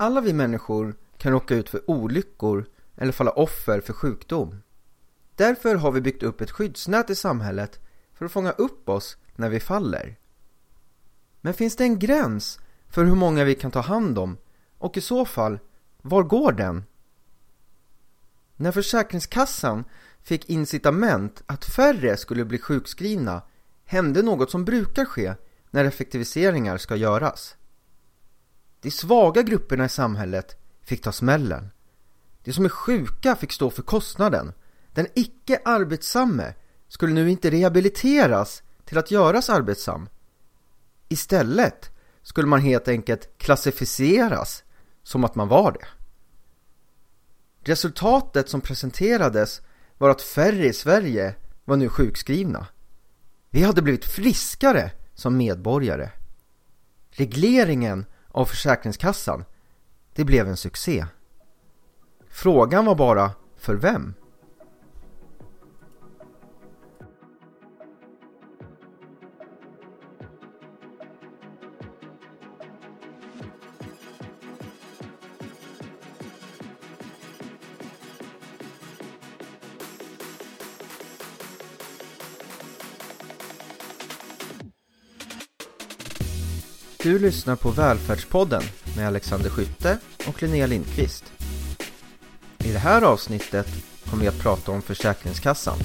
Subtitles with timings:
[0.00, 2.66] Alla vi människor kan råka ut för olyckor
[2.96, 4.62] eller falla offer för sjukdom.
[5.34, 7.80] Därför har vi byggt upp ett skyddsnät i samhället
[8.14, 10.16] för att fånga upp oss när vi faller.
[11.40, 14.36] Men finns det en gräns för hur många vi kan ta hand om
[14.78, 15.58] och i så fall,
[16.02, 16.84] var går den?
[18.56, 19.84] När Försäkringskassan
[20.22, 23.42] fick incitament att färre skulle bli sjukskrivna
[23.84, 25.34] hände något som brukar ske
[25.70, 27.56] när effektiviseringar ska göras.
[28.80, 31.70] De svaga grupperna i samhället fick ta smällen.
[32.44, 34.52] De som är sjuka fick stå för kostnaden.
[34.92, 36.54] Den icke arbetsamme
[36.88, 40.08] skulle nu inte rehabiliteras till att göras arbetsam.
[41.08, 41.90] Istället
[42.22, 44.64] skulle man helt enkelt klassificeras
[45.02, 45.86] som att man var det.
[47.60, 49.62] Resultatet som presenterades
[49.98, 51.34] var att färre i Sverige
[51.64, 52.66] var nu sjukskrivna.
[53.50, 56.10] Vi hade blivit friskare som medborgare.
[57.10, 59.44] Regleringen av Försäkringskassan,
[60.14, 61.06] det blev en succé.
[62.28, 64.14] Frågan var bara, för vem?
[87.02, 88.62] Du lyssnar på Välfärdspodden
[88.96, 91.32] med Alexander Skytte och Linnea Lindqvist.
[92.58, 93.66] I det här avsnittet
[94.10, 95.78] kommer vi att prata om Försäkringskassan.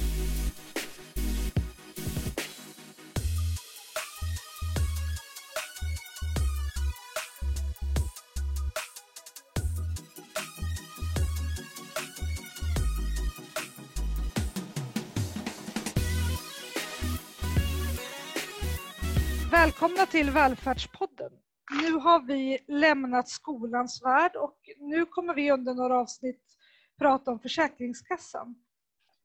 [19.50, 20.93] Välkomna till Välfärdspodden.
[22.04, 26.42] Nu har vi lämnat skolans värld och nu kommer vi under några avsnitt
[26.98, 28.54] prata om Försäkringskassan.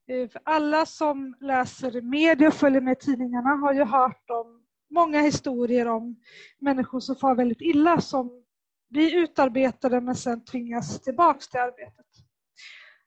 [0.08, 5.22] Eh, för alla som läser media och följer med tidningarna har ju hört om många
[5.22, 6.16] historier om
[6.60, 8.44] människor som far väldigt illa som
[8.90, 12.08] blir utarbetade men sen tvingas tillbaks till arbetet.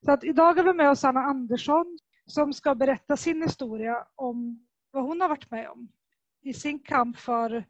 [0.04, 4.66] Så att idag har vi med oss Anna Andersson som ska berätta sin historia om
[4.90, 5.88] vad hon har varit med om
[6.42, 7.64] i sin kamp för,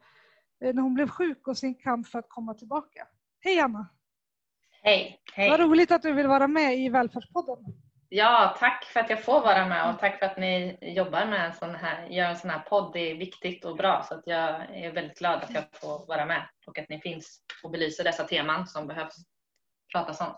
[0.62, 3.06] när hon blev sjuk och sin kamp för att komma tillbaka.
[3.40, 3.88] Hej Anna!
[4.82, 5.20] Hej!
[5.34, 5.50] hej.
[5.50, 7.56] Vad roligt att du vill vara med i Välfärdspodden.
[8.08, 11.46] Ja, tack för att jag får vara med och tack för att ni jobbar med
[11.46, 12.92] en sån här, gör en sån här podd.
[12.92, 16.26] Det är viktigt och bra så att jag är väldigt glad att jag får vara
[16.26, 19.14] med och att ni finns och belyser dessa teman som behövs
[19.92, 20.36] pratas om.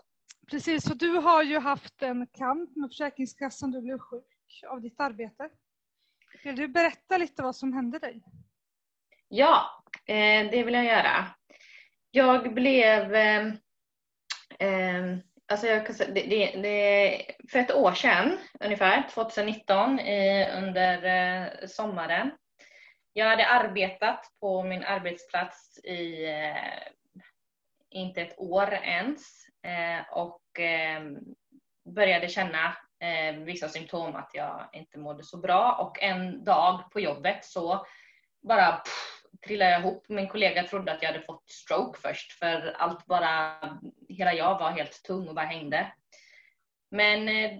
[0.51, 3.71] Precis, så du har ju haft en kamp med Försäkringskassan.
[3.71, 5.49] Du blev sjuk av ditt arbete.
[6.43, 8.23] Vill du berätta lite vad som hände dig?
[9.35, 11.25] Ja, eh, det vill jag göra.
[12.11, 13.15] Jag blev...
[13.15, 13.45] Eh,
[14.59, 21.03] eh, alltså jag kan säga, det, det, för ett år sedan, ungefär, 2019, eh, under
[21.03, 22.31] eh, sommaren.
[23.13, 26.87] Jag hade arbetat på min arbetsplats i eh,
[27.89, 29.21] inte ett år ens
[30.11, 30.41] och
[31.85, 36.99] började känna eh, vissa symptom att jag inte mådde så bra och en dag på
[36.99, 37.85] jobbet så
[38.47, 39.14] bara pff,
[39.45, 40.05] trillade jag ihop.
[40.09, 43.59] Min kollega trodde att jag hade fått stroke först för allt bara,
[44.09, 45.93] hela jag var helt tung och bara hängde.
[46.91, 47.59] Men eh,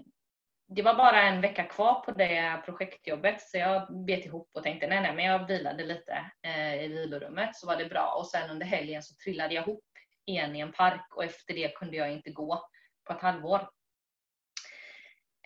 [0.68, 4.86] det var bara en vecka kvar på det projektjobbet så jag bet ihop och tänkte
[4.86, 8.50] nej, nej, men jag vilade lite eh, i vilorummet så var det bra och sen
[8.50, 9.84] under helgen så trillade jag ihop
[10.26, 12.68] igen i en park och efter det kunde jag inte gå
[13.04, 13.68] på ett halvår.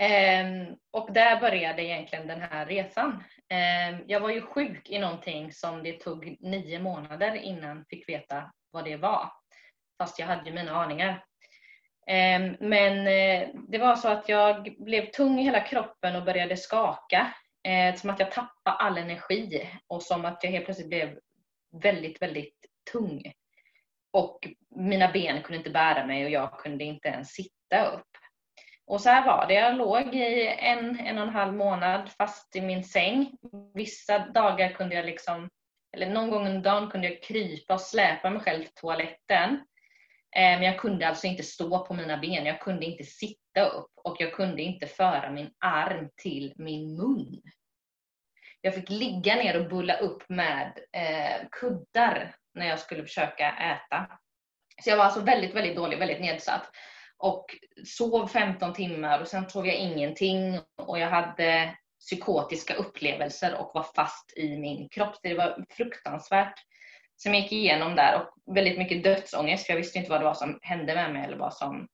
[0.00, 3.24] Ehm, och där började egentligen den här resan.
[3.50, 8.08] Ehm, jag var ju sjuk i någonting som det tog nio månader innan jag fick
[8.08, 9.32] veta vad det var.
[9.98, 11.24] Fast jag hade ju mina aningar.
[12.06, 16.56] Ehm, men eh, det var så att jag blev tung i hela kroppen och började
[16.56, 17.34] skaka.
[17.68, 21.18] Eh, som att jag tappade all energi och som att jag helt plötsligt blev
[21.82, 23.32] väldigt, väldigt tung.
[24.12, 28.06] Och mina ben kunde inte bära mig och jag kunde inte ens sitta upp.
[28.90, 29.54] Och så här var det.
[29.54, 33.36] Jag låg i en, en och en halv månad fast i min säng.
[33.74, 35.48] Vissa dagar kunde jag liksom,
[35.96, 39.54] eller någon gång under dagen kunde jag krypa och släpa mig själv till toaletten.
[40.36, 43.90] Eh, men jag kunde alltså inte stå på mina ben, jag kunde inte sitta upp
[43.94, 47.42] och jag kunde inte föra min arm till min mun.
[48.60, 54.18] Jag fick ligga ner och bulla upp med eh, kuddar när jag skulle försöka äta.
[54.82, 56.70] Så jag var alltså väldigt, väldigt dålig, väldigt nedsatt
[57.20, 57.44] och
[57.84, 63.82] sov 15 timmar och sen sov jag ingenting och jag hade psykotiska upplevelser och var
[63.82, 65.16] fast i min kropp.
[65.22, 66.54] Det var fruktansvärt.
[67.16, 70.24] som jag gick igenom där och väldigt mycket dödsångest för jag visste inte vad det
[70.24, 71.88] var som hände med mig eller vad som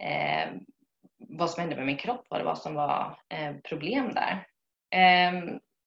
[0.00, 0.48] eh,
[1.18, 4.46] vad som hände med min kropp, vad det var som var eh, problem där.
[4.90, 5.32] Eh,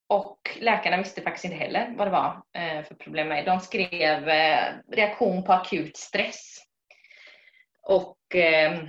[0.07, 3.45] och läkarna visste faktiskt inte heller vad det var eh, för problem med mig.
[3.45, 6.68] De skrev eh, reaktion på akut stress.
[7.89, 8.83] Och eh,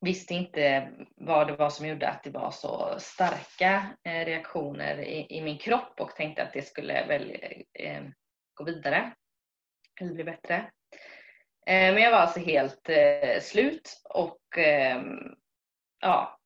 [0.00, 5.26] visste inte vad det var som gjorde att det var så starka eh, reaktioner i,
[5.30, 7.36] i min kropp och tänkte att det skulle väl
[7.78, 8.02] eh,
[8.54, 9.12] gå vidare
[10.00, 10.54] eller bli bättre.
[11.66, 15.34] Eh, men jag var alltså helt eh, slut och ehm,
[16.00, 16.38] ja,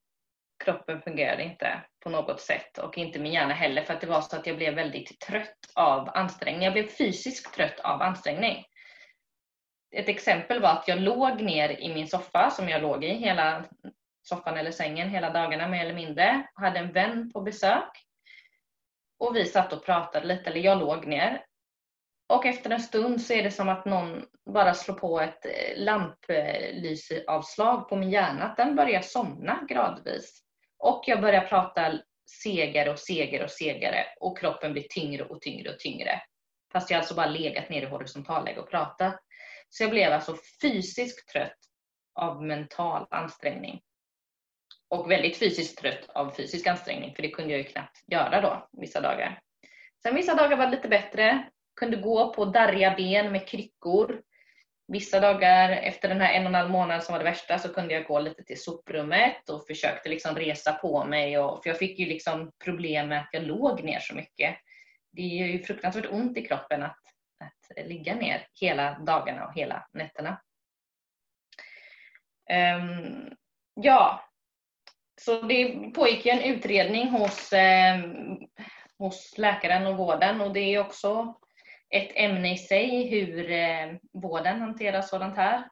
[0.65, 4.21] kroppen fungerade inte på något sätt och inte min hjärna heller för att det var
[4.21, 6.63] så att jag blev väldigt trött av ansträngning.
[6.63, 8.65] Jag blev fysiskt trött av ansträngning
[9.95, 13.65] ett exempel var att jag låg ner i min soffa som jag låg i hela
[14.23, 16.47] soffan eller sängen hela dagarna mer eller mindre.
[16.55, 17.91] Jag hade en vän på besök.
[19.19, 21.45] Och vi satt och pratade lite, eller jag låg ner.
[22.29, 25.53] Och efter en stund så är det som att någon bara slår på ett eh,
[25.77, 28.45] lamplyseavslag på min hjärna.
[28.45, 30.43] Att den börjar somna gradvis.
[30.79, 31.93] Och jag börjar prata
[32.43, 36.23] segare och segare och segare och kroppen blir tyngre och tyngre och tyngre.
[36.73, 39.24] Fast jag alltså bara legat ner i horisontalläge och pratat.
[39.77, 41.59] Så jag blev alltså fysiskt trött
[42.15, 43.81] av mental ansträngning.
[44.89, 48.69] Och väldigt fysiskt trött av fysisk ansträngning, för det kunde jag ju knappt göra då
[48.73, 49.41] vissa dagar.
[50.03, 51.51] Sen vissa dagar var det lite bättre.
[51.77, 54.23] Kunde gå på darriga ben med kryckor.
[54.89, 57.69] Vissa dagar efter den här en och en halv månad som var det värsta så
[57.69, 61.39] kunde jag gå lite till soprummet och försökte liksom resa på mig.
[61.39, 64.57] Och, för jag fick ju liksom problem med att jag låg ner så mycket.
[65.13, 67.04] Det gör ju fruktansvärt ont i kroppen att
[67.41, 70.41] att ligga ner hela dagarna och hela nätterna.
[72.51, 73.37] Um,
[73.75, 74.25] ja,
[75.21, 78.01] så det pågick ju en utredning hos, eh,
[78.99, 81.35] hos läkaren och vården och det är också
[81.91, 85.69] ett ämne i sig hur eh, vården hanterar sådant här.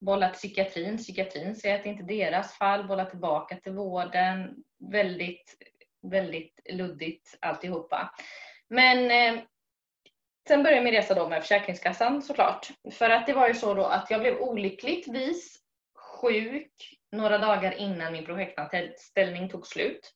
[0.00, 4.56] Bolla psykiatrin, psykiatrin säger att det inte är deras fall, bolla tillbaka till vården.
[4.92, 5.56] Väldigt,
[6.02, 8.14] väldigt luddigt alltihopa.
[8.68, 9.42] Men eh,
[10.48, 12.68] Sen började min resa då med Försäkringskassan såklart.
[12.92, 15.62] För att det var ju så då att jag blev olyckligtvis
[15.94, 20.14] sjuk några dagar innan min projektanställning tog slut.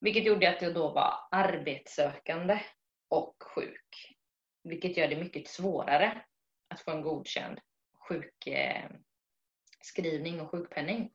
[0.00, 2.60] Vilket gjorde att jag då var arbetssökande
[3.08, 4.16] och sjuk.
[4.64, 6.22] Vilket gör det mycket svårare
[6.68, 7.60] att få en godkänd
[8.08, 11.10] sjukskrivning och sjukpenning.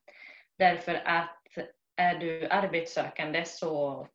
[0.57, 1.47] Därför att
[1.95, 4.07] är du arbetssökande så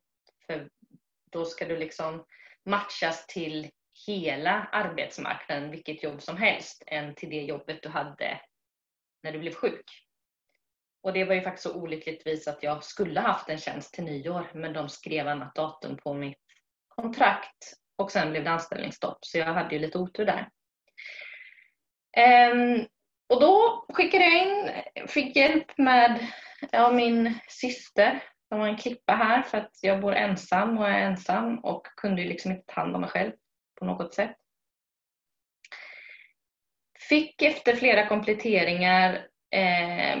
[1.31, 2.25] då ska du liksom
[2.65, 3.69] matchas till
[4.07, 8.41] hela arbetsmarknaden, vilket jobb som helst, än till det jobbet du hade
[9.23, 9.85] när du blev sjuk.
[11.03, 14.51] Och det var ju faktiskt så olyckligtvis att jag skulle haft en tjänst till nyår,
[14.53, 16.37] men de skrev annat datum på mitt
[16.87, 20.49] kontrakt och sen blev det anställningsstopp, så jag hade ju lite otur där.
[22.51, 22.87] Um,
[23.29, 24.71] och då skickade jag in,
[25.07, 26.27] fick hjälp med
[26.71, 30.99] ja, min syster som var en klippa här för att jag bor ensam och är
[30.99, 33.31] ensam och kunde ju liksom inte ta hand om mig själv
[33.79, 34.35] på något sätt.
[37.09, 40.17] Fick efter flera kompletteringar eh,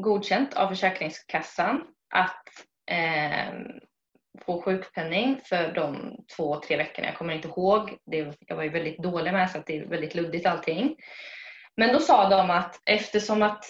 [0.00, 2.44] godkänt av Försäkringskassan att
[2.90, 3.52] eh,
[4.44, 7.08] få sjukpenning för de två, tre veckorna.
[7.08, 7.98] Jag kommer inte ihåg.
[8.06, 10.96] Det, jag var ju väldigt dålig med så att det är väldigt luddigt allting.
[11.76, 13.64] Men då sa de att eftersom att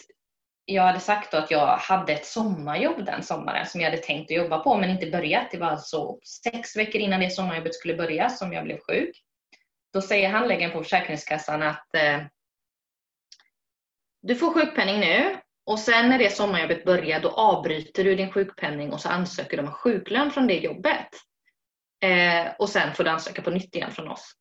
[0.71, 4.37] jag hade sagt att jag hade ett sommarjobb den sommaren som jag hade tänkt att
[4.37, 5.51] jobba på men inte börjat.
[5.51, 9.23] Det var alltså sex veckor innan det sommarjobbet skulle börja som jag blev sjuk.
[9.93, 12.21] Då säger handläggaren på Försäkringskassan att eh,
[14.23, 15.37] du får sjukpenning nu
[15.67, 19.63] och sen när det sommarjobbet börjar då avbryter du din sjukpenning och så ansöker du
[19.63, 21.09] om sjuklön från det jobbet.
[22.05, 24.40] Eh, och sen får du ansöka på nytt igen från oss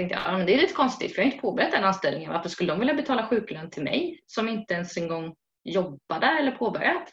[0.00, 2.32] tänkte jag, ja, men det är lite konstigt för jag har inte påbörjat den anställningen.
[2.32, 6.50] Varför skulle de vilja betala sjuklön till mig som inte ens en gång jobbade eller
[6.50, 7.12] påbörjat?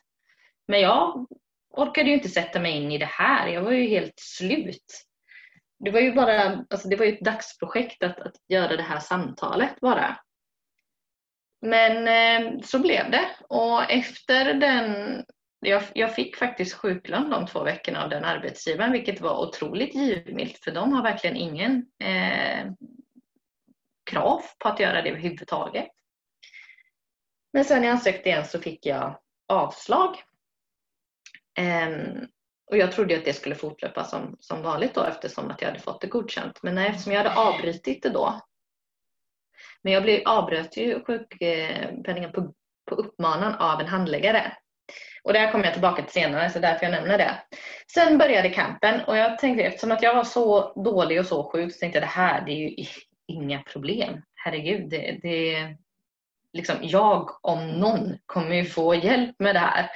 [0.68, 1.28] Men jag
[1.70, 3.48] orkade ju inte sätta mig in i det här.
[3.48, 5.04] Jag var ju helt slut.
[5.80, 9.80] Det var ju bara alltså det var ett dagsprojekt att, att göra det här samtalet
[9.82, 10.20] bara.
[11.62, 15.24] Men eh, så blev det och efter den
[15.60, 20.58] jag, jag, fick faktiskt sjuklön de två veckorna av den arbetsgivaren vilket var otroligt givmilt
[20.58, 22.72] för de har verkligen ingen eh,
[24.12, 25.88] krav på att göra det överhuvudtaget.
[27.54, 30.24] Men sen när jag ansökte igen så fick jag avslag.
[31.60, 31.90] Eh,
[32.72, 35.80] och jag trodde att det skulle fortlöpa som, som vanligt då eftersom att jag hade
[35.80, 36.60] fått det godkänt.
[36.64, 38.42] Men nej, eftersom jag hade avbrutit det då.
[39.82, 42.54] Men jag blev, avbröt ju sjukpenningen eh, på,
[42.90, 44.58] på uppmanan av en handläggare
[45.24, 47.42] och det här kommer jag tillbaka till senare, så därför jag nämner det.
[47.94, 51.74] Sen började kampen och jag tänkte eftersom att jag var så dålig och så sjuk
[51.74, 52.86] så tänkte jag det här det är ju
[53.28, 54.22] inga problem.
[54.36, 55.76] Herregud, det, det
[56.54, 59.90] liksom jag om någon kommer ju få hjälp med det här.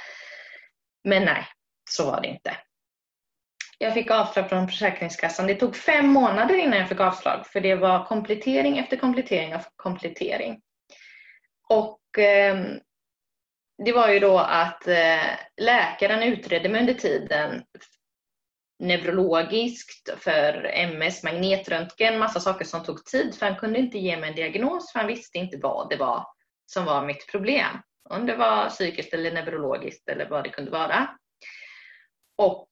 [1.04, 1.46] Men nej,
[1.90, 2.56] så var det inte.
[3.78, 5.46] Jag fick avslag från Försäkringskassan.
[5.46, 9.62] Det tog fem månader innan jag fick avslag för det var komplettering efter komplettering av
[9.76, 10.60] komplettering.
[11.68, 12.64] Och eh,
[13.84, 17.62] det var ju då att eh, läkaren utredde mig under tiden
[18.78, 24.30] neurologiskt för MS, magnetröntgen, massa saker som tog tid för han kunde inte ge mig
[24.30, 26.26] en diagnos för han visste inte vad det var
[26.66, 27.76] som var mitt problem.
[28.10, 31.18] Om det var psykiskt eller neurologiskt eller vad det kunde vara.
[32.38, 32.68] Och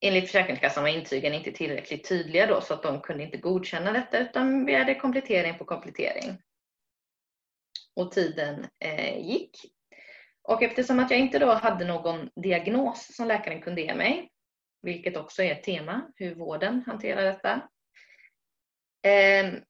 [0.00, 4.18] enligt Försäkringskassan var intygen inte tillräckligt tydliga då så att de kunde inte godkänna detta
[4.18, 6.38] utan begärde komplettering på komplettering.
[7.96, 9.75] Och tiden eh, gick.
[10.46, 14.30] Och eftersom att jag inte då hade någon diagnos som läkaren kunde ge mig,
[14.82, 17.68] vilket också är ett tema, hur vården hanterar detta,
[19.02, 19.60] ehm,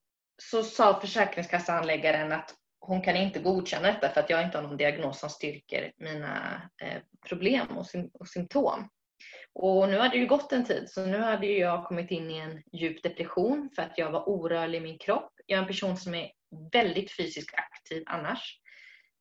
[0.43, 4.77] så sa Försäkringskassehandläggaren att hon kan inte godkänna detta för att jag inte har någon
[4.77, 8.89] diagnos som styrker mina eh, problem och, sym och symptom.
[9.55, 12.39] Och nu hade det ju gått en tid så nu hade jag kommit in i
[12.39, 15.33] en djup depression för att jag var orörlig i min kropp.
[15.47, 16.31] Jag är en person som är
[16.73, 18.61] väldigt fysiskt aktiv annars.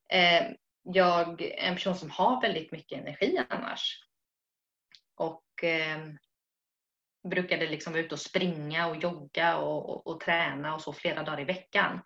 [0.09, 0.53] Ehm,
[0.93, 4.03] jag är en person som har väldigt mycket energi annars.
[5.15, 5.99] Och eh,
[7.29, 11.23] brukade liksom vara ute och springa och jogga och, och, och, träna och så flera
[11.23, 12.01] dagar i veckan.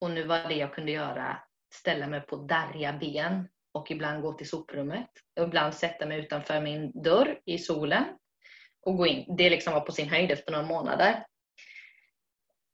[0.00, 1.38] Och nu var det jag kunde göra
[1.74, 5.10] ställa mig på darriga ben och ibland gå till soprummet.
[5.40, 8.04] Och ibland sätta mig utanför min dörr i solen
[8.86, 9.36] och gå in.
[9.36, 11.26] Det liksom var på sin höjd efter några månader.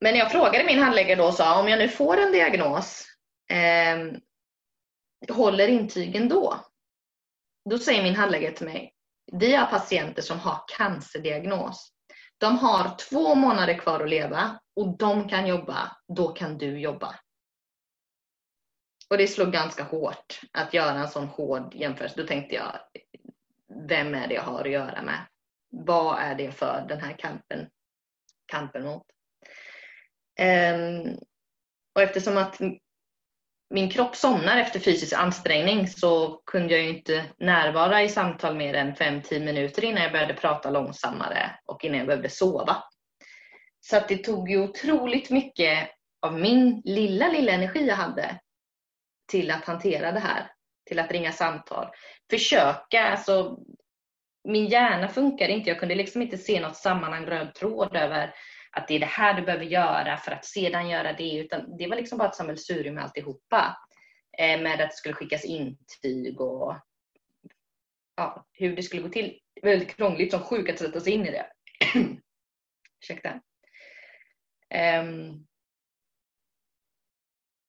[0.00, 3.06] Men jag frågade min handläggare då och sa om jag nu får en diagnos,
[3.50, 4.18] eh,
[5.28, 6.60] håller intygen då?
[7.70, 8.94] Då säger min handläggare till mig,
[9.32, 11.92] vi har patienter som har cancerdiagnos.
[12.38, 17.18] De har två månader kvar att leva och de kan jobba, då kan du jobba.
[19.10, 22.20] Och det slog ganska hårt att göra en sån hård jämförelse.
[22.20, 22.78] Då tänkte jag,
[23.88, 25.26] vem är det jag har att göra med?
[25.70, 27.70] Vad är det för den här kampen,
[28.46, 29.02] kampen mot?
[30.40, 31.18] Um,
[31.94, 32.60] och eftersom att
[33.74, 38.94] min kropp somnar efter fysisk ansträngning så kunde jag inte närvara i samtal mer än
[38.94, 42.76] 5-10 minuter innan jag började prata långsammare och innan jag behövde sova.
[43.80, 45.88] Så att det tog ju otroligt mycket
[46.22, 48.40] av min lilla, lilla energi jag hade
[49.30, 50.50] till att hantera det här.
[50.88, 51.86] Till att ringa samtal.
[52.30, 53.58] Försöka, alltså
[54.48, 55.70] min hjärna funkade inte.
[55.70, 58.34] Jag kunde liksom inte se något sammanhang, röd tråd över
[58.74, 61.38] att det är det här du behöver göra för att sedan göra det.
[61.38, 63.76] Utan det var liksom bara ett sammelsurium med alltihopa.
[64.38, 66.76] Eh, med att det skulle skickas intyg och
[68.16, 69.38] ja, hur det skulle gå till.
[69.62, 71.46] Väldigt krångligt som sjuk att sätta sig in i det.
[73.02, 73.40] Ursäkta.
[75.00, 75.46] Um,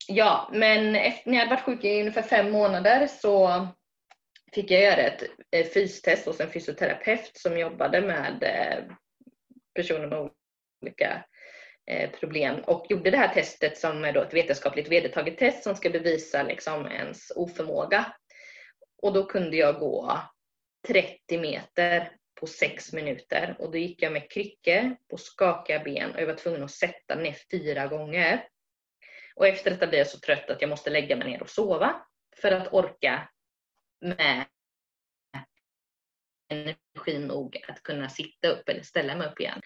[0.07, 3.67] ja, men efter, när jag hade varit sjuk i ungefär fem månader så
[4.53, 5.01] fick jag göra
[5.51, 8.95] ett fystest hos en fysioterapeut som jobbade med eh,
[9.73, 10.31] personer med
[10.81, 11.25] olika
[11.87, 15.75] eh, problem och gjorde det här testet som är då ett vetenskapligt vedertaget test som
[15.75, 18.13] ska bevisa liksom ens oförmåga.
[19.01, 20.21] Och då kunde jag gå
[20.87, 26.21] 30 meter på 6 minuter och då gick jag med kryckor på skakiga ben och
[26.21, 28.47] jag var tvungen att sätta ner fyra gånger.
[29.35, 32.05] Och efter detta blev jag så trött att jag måste lägga mig ner och sova
[32.41, 33.29] för att orka
[34.01, 34.45] med
[36.49, 39.61] energi nog att kunna sitta upp eller ställa mig upp igen.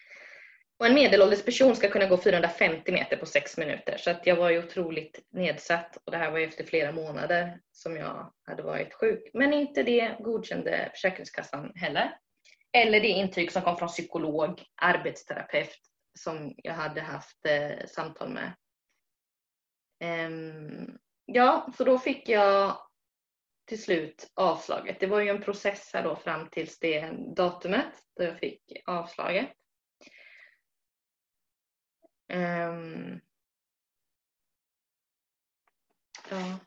[0.80, 3.98] Och en medelålders person ska kunna gå 450 meter på 6 minuter.
[3.98, 7.60] Så att jag var ju otroligt nedsatt och det här var ju efter flera månader
[7.72, 9.30] som jag hade varit sjuk.
[9.34, 12.18] Men inte det godkände Försäkringskassan heller.
[12.72, 15.80] Eller det intyg som kom från psykolog, arbetsterapeut
[16.20, 18.54] som jag hade haft eh, samtal med.
[20.28, 22.78] Um, ja, så då fick jag
[23.68, 25.00] till slut avslaget.
[25.00, 29.59] Det var ju en process här då fram tills det datumet då jag fick avslaget.
[32.34, 33.22] Um,
[36.30, 36.60] ja.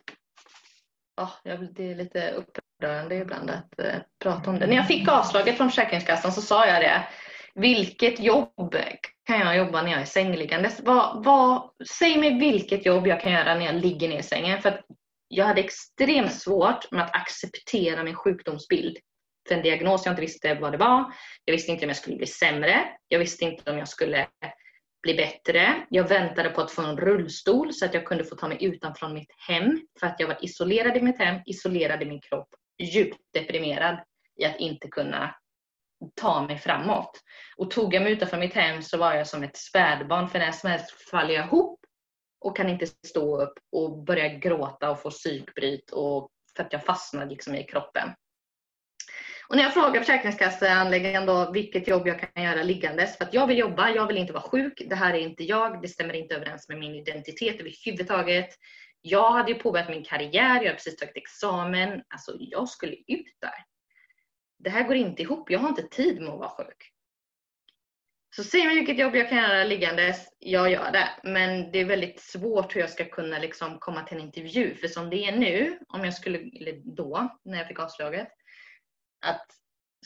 [1.43, 4.67] Ja, det är lite upprörande ibland att uh, prata om det.
[4.67, 7.09] När jag fick avslaget från Försäkringskassan så sa jag det.
[7.55, 8.77] Vilket jobb
[9.27, 10.81] kan jag jobba när jag är sängliggandes?
[10.81, 14.63] Vad, vad, säg mig vilket jobb jag kan göra när jag ligger ner i sängen.
[14.63, 14.81] För att
[15.29, 18.97] jag hade extremt svårt med att acceptera min sjukdomsbild.
[19.49, 21.13] För en diagnos jag inte visste vad det var.
[21.45, 22.85] Jag visste inte om jag skulle bli sämre.
[23.09, 24.27] Jag visste inte om jag skulle
[25.03, 25.87] bli bättre.
[25.91, 29.09] Jag väntade på att få en rullstol så att jag kunde få ta mig utanför
[29.09, 29.81] mitt hem.
[30.01, 32.49] För att jag var isolerad i mitt hem, isolerad i min kropp,
[32.83, 33.99] djupt deprimerad
[34.41, 35.35] i att inte kunna
[36.15, 37.21] ta mig framåt.
[37.57, 40.53] Och tog jag mig utanför mitt hem så var jag som ett spädbarn för när
[40.53, 41.81] som helst faller jag ihop
[42.41, 46.85] och kan inte stå upp och börja gråta och få psykbryt och för att jag
[46.85, 48.09] fastnade liksom i kroppen.
[49.53, 53.47] Och när jag frågar Försäkringskasseanläggaren då vilket jobb jag kan göra liggandes, för att jag
[53.47, 56.35] vill jobba, jag vill inte vara sjuk, det här är inte jag, det stämmer inte
[56.35, 58.49] överens med min identitet överhuvudtaget.
[59.03, 63.37] Jag hade ju påbörjat min karriär, jag har precis tagit examen, alltså jag skulle ut
[63.41, 63.65] där.
[64.59, 66.93] Det här går inte ihop, jag har inte tid med att vara sjuk.
[68.37, 71.09] Så säg mig vilket jobb jag kan göra liggandes, jag gör det.
[71.23, 74.75] Men det är väldigt svårt hur jag ska kunna liksom komma till en intervju.
[74.75, 78.29] För som det är nu, om jag skulle, eller då, när jag fick avslaget,
[79.23, 79.47] att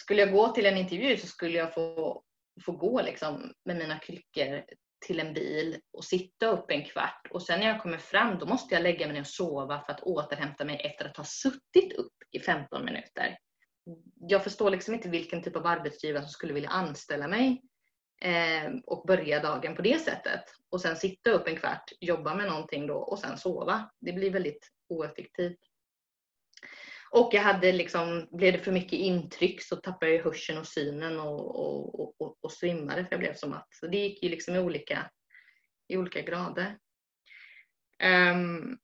[0.01, 2.23] skulle jag gå till en intervju så skulle jag få,
[2.65, 4.65] få gå liksom med mina kryckor
[5.07, 8.47] till en bil och sitta upp en kvart och sen när jag kommer fram då
[8.47, 11.93] måste jag lägga mig ner och sova för att återhämta mig efter att ha suttit
[11.93, 13.39] upp i 15 minuter.
[14.17, 17.63] Jag förstår liksom inte vilken typ av arbetsgivare som skulle vilja anställa mig
[18.23, 20.45] eh, och börja dagen på det sättet.
[20.71, 23.91] Och sen sitta upp en kvart, jobba med någonting då och sen sova.
[24.01, 25.61] Det blir väldigt oeffektivt.
[27.17, 31.21] Och jag hade liksom, blev det för mycket intryck så tappade jag hörseln och synen
[31.21, 34.55] och, och, och, och svimmade för jag blev som att, så det gick ju liksom
[34.55, 35.11] i olika,
[35.89, 36.79] i olika grader.
[38.05, 38.79] Um,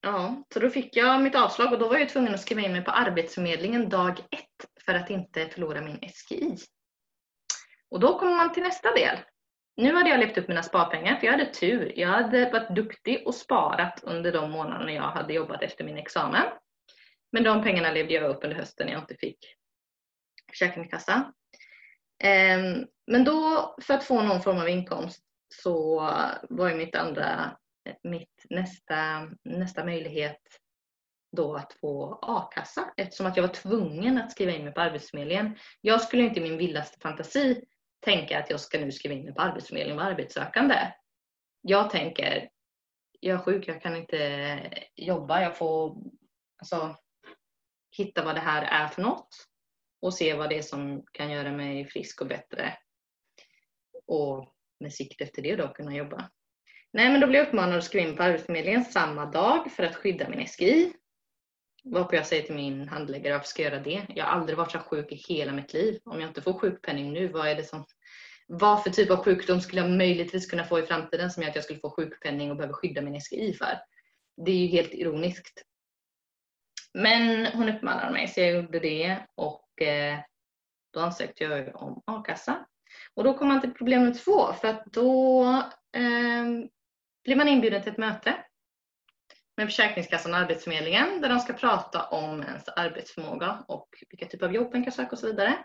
[0.00, 2.72] ja, så då fick jag mitt avslag och då var jag tvungen att skriva in
[2.72, 6.56] mig på Arbetsförmedlingen dag ett för att inte förlora min SGI.
[7.88, 9.18] Och då kommer man till nästa del.
[9.78, 11.92] Nu hade jag levt upp mina sparpengar för jag hade tur.
[11.96, 16.42] Jag hade varit duktig och sparat under de månaderna jag hade jobbat efter min examen.
[17.32, 19.38] Men de pengarna levde jag upp under hösten när jag inte fick
[20.50, 21.32] Försäkringskassa.
[22.22, 25.22] Ehm, men då för att få någon form av inkomst
[25.54, 26.00] så
[26.48, 27.56] var ju mitt andra,
[28.02, 30.42] mitt nästa, nästa möjlighet
[31.36, 35.56] då att få a-kassa eftersom att jag var tvungen att skriva in mig på Arbetsförmedlingen.
[35.80, 37.64] Jag skulle inte i min vildaste fantasi
[38.00, 40.92] tänka att jag ska nu skriva in mig på Arbetsförmedlingen och vara arbetssökande.
[41.60, 42.48] Jag tänker,
[43.20, 44.60] jag är sjuk, jag kan inte
[44.96, 45.96] jobba, jag får
[46.58, 46.96] alltså,
[47.96, 49.28] hitta vad det här är för något
[50.02, 52.78] och se vad det är som kan göra mig frisk och bättre.
[54.06, 56.30] Och med sikt efter det då kunna jobba.
[56.92, 59.96] Nej, men då blev jag uppmanad att skriva in på Arbetsförmedlingen samma dag för att
[59.96, 60.92] skydda min SGI.
[61.90, 64.06] Varpå jag säger till min handläggare, varför ska jag göra det?
[64.08, 66.00] Jag har aldrig varit så sjuk i hela mitt liv.
[66.04, 67.84] Om jag inte får sjukpenning nu, vad är det som...
[68.46, 71.56] Vad för typ av sjukdom skulle jag möjligtvis kunna få i framtiden som gör att
[71.56, 73.78] jag skulle få sjukpenning och behöver skydda min SGI för?
[74.44, 75.62] Det är ju helt ironiskt.
[76.94, 80.18] Men hon uppmanade mig så jag gjorde det och eh,
[80.92, 82.66] då ansökte jag om a-kassa.
[83.14, 85.44] Och då kom man till problem nummer två för att då
[85.96, 86.44] eh,
[87.24, 88.34] blir man inbjuden till ett möte
[89.58, 94.54] med Försäkringskassan och Arbetsförmedlingen där de ska prata om ens arbetsförmåga och vilka typer av
[94.54, 95.64] jobb man kan söka och så vidare.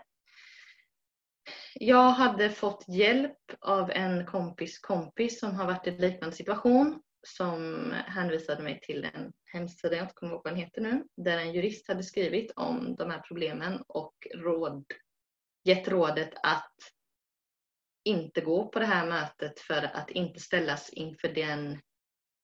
[1.74, 7.02] Jag hade fått hjälp av en kompis kompis som har varit i en liknande situation
[7.26, 11.52] som hänvisade mig till en hemsida, jag kommer ihåg vad den heter nu, där en
[11.52, 14.84] jurist hade skrivit om de här problemen och råd,
[15.64, 16.76] gett rådet att
[18.04, 21.80] inte gå på det här mötet för att inte ställas inför den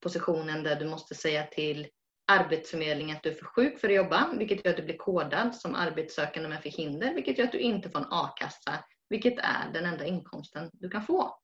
[0.01, 1.89] positionen där du måste säga till
[2.33, 5.55] Arbetsförmedlingen att du är för sjuk för att jobba, vilket gör att du blir kodad
[5.55, 9.85] som arbetssökande med förhinder, vilket gör att du inte får en a-kassa, vilket är den
[9.85, 11.39] enda inkomsten du kan få.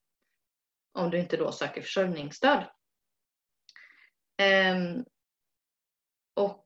[0.93, 2.67] Om du inte då söker försörjningsstöd.
[4.41, 5.05] Um,
[6.35, 6.65] och,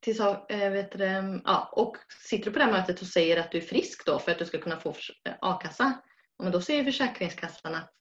[0.00, 1.96] till, äh, vet du, ja, och
[2.28, 4.38] sitter du på det här mötet och säger att du är frisk då för att
[4.38, 4.90] du ska kunna få
[5.24, 6.02] eh, a-kassa,
[6.42, 7.92] men då säger Försäkringskassan att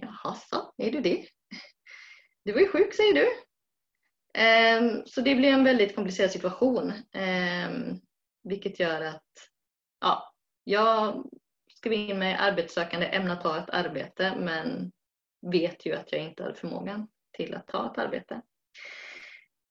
[0.00, 1.26] jaha, så är du det?
[2.50, 3.26] Du var ju sjuk säger du.
[4.40, 6.92] Um, så det blir en väldigt komplicerad situation.
[7.14, 8.00] Um,
[8.44, 9.24] vilket gör att
[10.00, 10.32] ja,
[10.64, 11.24] jag
[11.76, 14.92] skrev in mig arbetssökande, ämnar ta ett arbete men
[15.52, 18.42] vet ju att jag inte har förmågan till att ta ett arbete.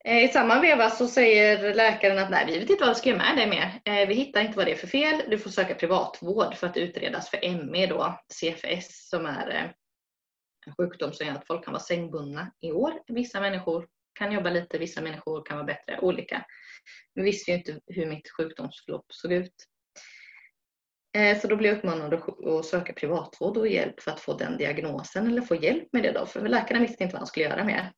[0.06, 3.10] Eh, I samma veva så säger läkaren att nej, vi vet inte vad vi ska
[3.10, 3.82] göra med dig mer.
[3.86, 5.22] Eh, vi hittar inte vad det är för fel.
[5.30, 9.72] Du får söka privatvård för att utredas för ME då, CFS som är eh,
[10.70, 12.94] en sjukdom som gör att folk kan vara sängbundna i år.
[13.08, 16.46] Vissa människor kan jobba lite, vissa människor kan vara bättre, olika.
[17.16, 19.54] Nu visste ju inte hur mitt sjukdomsförlopp såg ut.
[21.18, 24.58] Eh, så då blev jag uppmanad att söka privatvård och hjälp för att få den
[24.58, 27.64] diagnosen eller få hjälp med det då, för läkaren visste inte vad han skulle göra
[27.64, 27.94] med.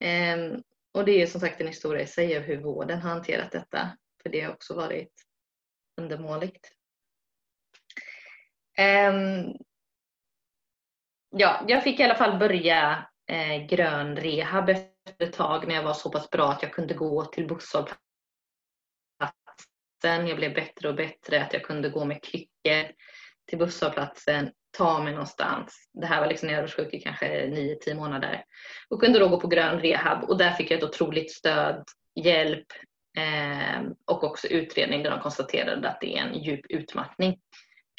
[0.00, 3.52] Ehm, och det är som sagt en historia i sig av hur vården har hanterat
[3.52, 5.12] detta, för det har också varit
[6.00, 6.72] undermåligt.
[8.78, 9.52] Ehm,
[11.38, 15.82] Ja, jag fick i alla fall börja eh, grön rehab efter ett tag när jag
[15.82, 17.98] var så pass bra att jag kunde gå till busshållplatsen.
[20.02, 22.92] Jag blev bättre och bättre, att jag kunde gå med kryckor
[23.48, 25.90] till busshållplatsen, ta mig någonstans.
[25.92, 28.44] Det här var liksom när jag var sjuk i kanske 9-10 månader.
[28.88, 32.66] Och kunde då gå på grön rehab och där fick jag ett otroligt stöd, hjälp
[33.18, 37.38] eh, och också utredning där de konstaterade att det är en djup utmattning.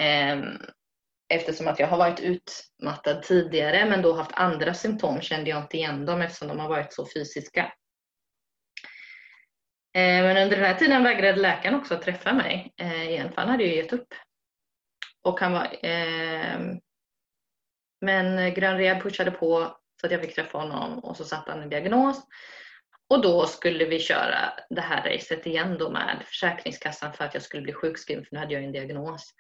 [0.02, 0.38] Eh,
[1.30, 5.78] eftersom att jag har varit utmattad tidigare men då haft andra symptom kände jag inte
[5.78, 7.74] igen dem eftersom de har varit så fysiska.
[9.94, 13.42] Eh, men under den här tiden vägrade läkaren också att träffa mig eh, igen för
[13.42, 14.13] han hade ju gett upp.
[15.24, 16.60] Och han var, eh,
[18.02, 21.62] men Grön Rehab pushade på så att jag fick träffa honom och så satte han
[21.62, 22.28] en diagnos.
[23.10, 27.44] Och då skulle vi köra det här racet igen då med Försäkringskassan för att jag
[27.44, 29.34] skulle bli sjukskriven för nu hade jag en diagnos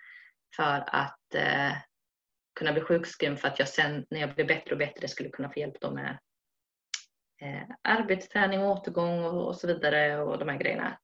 [0.55, 1.73] för att eh,
[2.55, 5.49] kunna bli sjukskriven för att jag sen när jag blev bättre och bättre skulle kunna
[5.49, 6.17] få hjälp med
[7.41, 10.99] eh, arbetsträning, återgång och, och, så vidare och de här grejerna.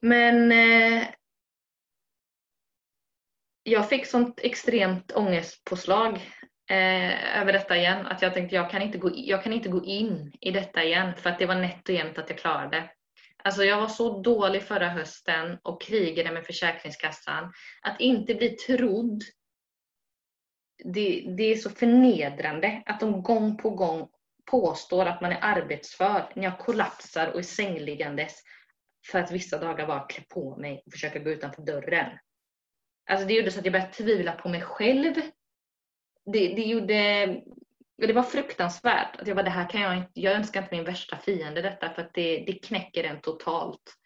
[0.00, 1.08] Men eh,
[3.62, 6.14] jag fick sånt extremt ångestpåslag
[6.70, 9.84] eh, över detta igen att jag tänkte jag kan, inte gå, jag kan inte gå
[9.84, 12.90] in i detta igen för att det var nätt och jämnt att jag klarade.
[13.44, 17.52] Alltså jag var så dålig förra hösten och krigade med Försäkringskassan.
[17.82, 19.22] Att inte bli trodd,
[20.84, 24.08] det, det är så förnedrande att de gång på gång
[24.50, 28.42] påstår att man är arbetsför när jag kollapsar och är sängliggandes
[29.10, 32.18] för att vissa dagar bara klä på mig och försöka gå utanför dörren.
[33.10, 35.14] Alltså det gjorde så att jag började tvivla på mig själv.
[36.32, 37.26] Det, det gjorde
[38.06, 39.20] det var fruktansvärt.
[39.20, 41.90] Att jag bara, det här kan jag inte, jag önskar inte min värsta fiende detta
[41.90, 43.96] för att det, det knäcker en totalt.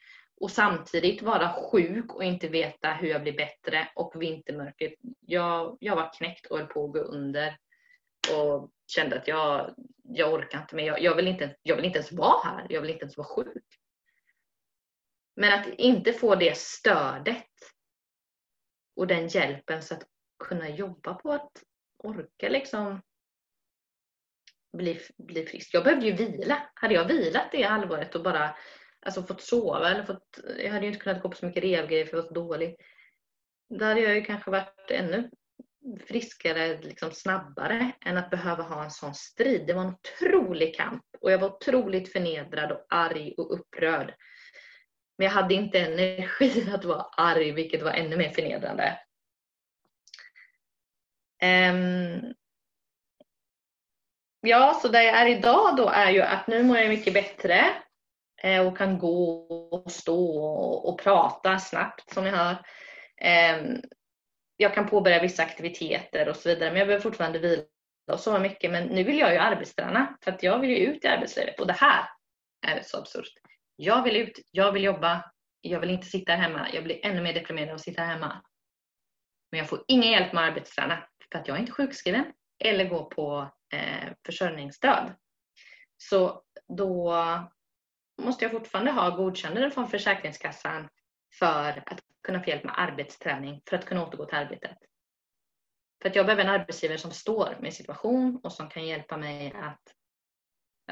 [0.40, 4.94] Och samtidigt vara sjuk och inte veta hur jag blir bättre och vintermörkret.
[5.20, 7.58] Jag, jag var knäckt och höll på att gå under.
[8.32, 10.86] Och kände att jag, jag orkar inte mer.
[10.86, 12.66] Jag, jag, vill inte, jag vill inte ens vara här.
[12.68, 13.64] Jag vill inte ens vara sjuk.
[15.36, 17.46] Men att inte få det stödet
[18.96, 20.02] och den hjälpen så att
[20.44, 21.62] kunna jobba på att
[21.98, 23.00] orka liksom
[24.72, 25.74] bli, bli frisk.
[25.74, 26.62] Jag behövde ju vila.
[26.74, 28.56] Hade jag vilat det halvåret och bara
[29.00, 32.04] alltså, fått sova eller fått, jag hade ju inte kunnat gå på så mycket revgrejer
[32.06, 32.76] för jag var så dålig.
[33.78, 35.30] Då hade jag ju kanske varit ännu
[36.06, 39.66] friskare liksom snabbare än att behöva ha en sån strid.
[39.66, 44.14] Det var en otrolig kamp och jag var otroligt förnedrad och arg och upprörd.
[45.18, 48.98] Men jag hade inte energi att vara arg, vilket var ännu mer förnedrande.
[51.42, 52.34] Um,
[54.46, 57.64] Ja, så där jag är idag då är ju att nu mår jag mycket bättre
[58.42, 60.38] eh, och kan gå och stå
[60.74, 62.56] och, prata snabbt som ni hör.
[63.20, 63.80] Ehm,
[64.56, 67.62] jag kan påbörja vissa aktiviteter och så vidare men jag behöver fortfarande vila
[68.12, 68.70] och sova mycket.
[68.70, 71.66] Men nu vill jag ju arbetsträna för att jag vill ju ut i arbetslivet och
[71.66, 72.04] det här
[72.66, 73.32] är så absurt.
[73.76, 75.30] Jag vill ut, jag vill jobba,
[75.60, 76.66] jag vill inte sitta hemma.
[76.72, 78.42] Jag blir ännu mer deprimerad av att sitta hemma.
[79.50, 82.24] Men jag får ingen hjälp med att arbetsträna för att jag är inte sjukskriven
[82.58, 85.14] eller gå på eh, försörjningsstöd.
[85.96, 87.14] Så då
[88.22, 90.88] måste jag fortfarande ha godkännande från Försäkringskassan
[91.38, 94.78] för att kunna få hjälp med arbetsträning för att kunna återgå till arbetet.
[96.02, 99.52] För att jag behöver en arbetsgivare som står med situation och som kan hjälpa mig
[99.52, 99.94] att,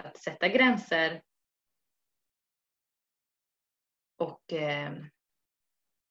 [0.01, 1.23] att sätta gränser
[4.19, 4.93] och, eh,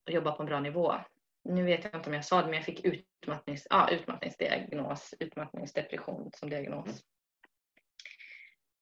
[0.06, 0.96] och jobba på en bra nivå
[1.44, 6.32] nu vet jag inte om jag sa det, men jag fick utmattnings, ja, utmattningsdiagnos, utmattningsdepression
[6.34, 7.04] som diagnos.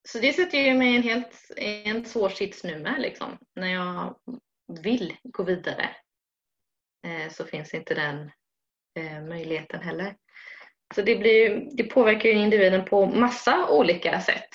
[0.08, 3.38] Så det sätter ju mig i en helt en svår sits nu med liksom.
[3.56, 4.16] När jag
[4.84, 5.96] vill gå vidare
[7.08, 8.32] eh, så finns inte den
[9.00, 10.16] eh, möjligheten heller.
[10.96, 14.50] Så det, blir, det påverkar ju individen på massa olika sätt.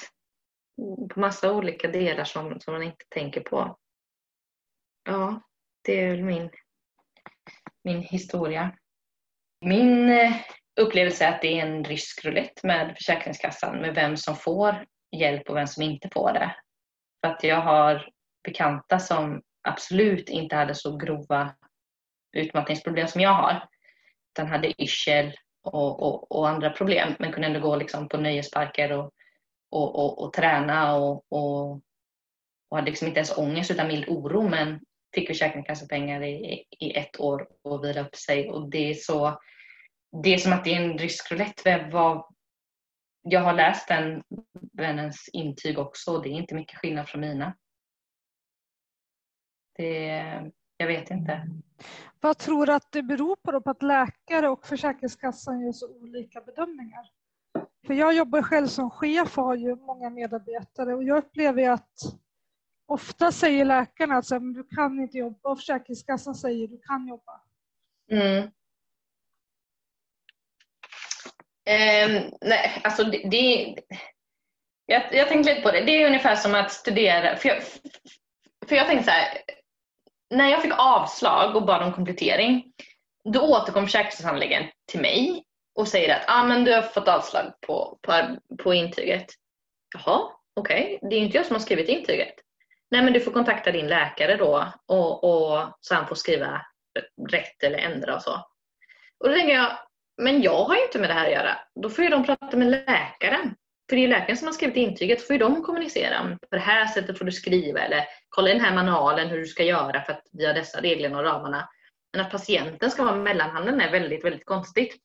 [1.11, 3.79] På massa olika delar som, som man inte tänker på.
[5.05, 5.41] Ja,
[5.83, 6.51] det är väl min
[7.87, 8.73] min historia.
[9.61, 10.33] Min eh,
[10.81, 14.85] upplevelse är att det är en rysk roulette med Försäkringskassan med vem som får
[15.17, 16.57] hjälp och vem som inte får det.
[17.21, 18.09] För att jag har
[18.45, 21.55] bekanta som absolut inte hade så grova
[22.37, 23.69] utmattningsproblem som jag har.
[24.33, 28.93] Utan hade yrsel och, och, och, andra problem men kunde ändå gå liksom på nöjesparker
[28.93, 29.13] och,
[29.71, 31.73] och, och träna och, och,
[32.71, 34.81] och hade liksom inte ens ångest utan mild oro men
[35.15, 38.51] fick Försäkringskassepengar i, i ett år och vila upp sig.
[38.51, 39.41] Och det är så
[40.23, 41.91] det är som att det är en rysk roulette.
[43.23, 44.23] Jag har läst den
[44.73, 47.57] vännens intyg också och det är inte mycket skillnad från mina.
[49.77, 51.49] Det, Jag vet inte.
[52.21, 55.89] Vad tror du att det beror på, då, på att läkare och Försäkringskassan gör så
[55.89, 57.11] olika bedömningar?
[57.87, 61.99] För jag jobbar själv som chef och har ju många medarbetare och jag upplever att
[62.87, 67.41] ofta säger läkarna att du kan inte jobba och Försäkringskassan säger att du kan jobba.
[68.11, 68.51] Mm.
[71.69, 73.75] Eh, nej, alltså det, det
[74.87, 75.81] jag, jag tänkte lite på det.
[75.81, 77.37] Det är ungefär som att studera.
[77.37, 77.63] För jag,
[78.69, 79.39] för jag tänkte så här,
[80.31, 82.73] när jag fick avslag och bad om komplettering,
[83.25, 85.45] då återkom försäkringshandläggaren till mig
[85.75, 89.27] och säger att ah, men du har fått avslag på, på, på intyget.
[89.95, 91.09] Jaha, okej, okay.
[91.11, 92.35] det är inte jag som har skrivit intyget.
[92.91, 96.67] Nej, men du får kontakta din läkare då och, och så han får skriva
[97.31, 98.33] rätt eller ändra och så.
[99.19, 99.79] Och då tänker jag,
[100.23, 101.59] men jag har ju inte med det här att göra.
[101.83, 103.55] Då får ju de prata med läkaren.
[103.89, 106.39] För det är ju läkaren som har skrivit intyget, då får ju de kommunicera.
[106.51, 109.47] På det här sättet får du skriva eller kolla i den här manualen hur du
[109.47, 111.69] ska göra för att vi har dessa reglerna och ramarna.
[112.13, 114.97] Men att patienten ska vara mellanhanden är väldigt, väldigt konstigt.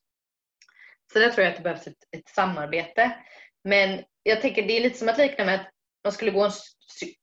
[1.12, 3.16] Så där tror jag att det behövs ett, ett samarbete.
[3.64, 5.70] Men jag tänker det är lite som att likna med att
[6.04, 6.50] man skulle gå en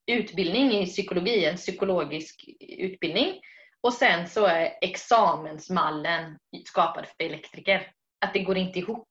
[0.08, 3.42] utbildning i psykologi, en psykologisk utbildning.
[3.82, 7.92] Och sen så är examensmallen skapad för elektriker.
[8.26, 9.08] Att det går inte ihop.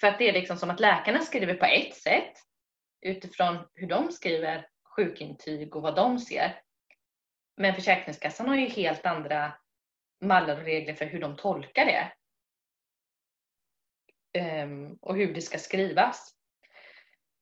[0.00, 2.32] För att det är liksom som att läkarna skriver på ett sätt
[3.00, 6.60] utifrån hur de skriver sjukintyg och vad de ser.
[7.56, 9.52] Men Försäkringskassan har ju helt andra
[10.24, 12.12] mallar och regler för hur de tolkar det.
[14.38, 16.33] Um, och hur det ska skrivas.